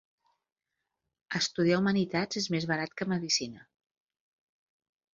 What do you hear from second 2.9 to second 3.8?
que Medicina.